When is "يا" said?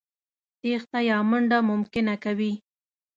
1.09-1.17